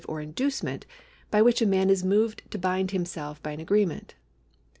[0.01, 0.85] 314 TITLES [§124 inducement,
[1.29, 4.15] by which a man is moved to bind himself by an agreement.